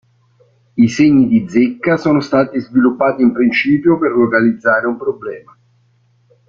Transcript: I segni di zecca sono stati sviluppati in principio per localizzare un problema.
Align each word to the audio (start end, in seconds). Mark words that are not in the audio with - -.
I 0.77 0.89
segni 0.89 1.27
di 1.27 1.47
zecca 1.47 1.95
sono 1.95 2.21
stati 2.21 2.59
sviluppati 2.59 3.21
in 3.21 3.31
principio 3.33 3.99
per 3.99 4.09
localizzare 4.09 4.87
un 4.87 4.97
problema. 4.97 5.55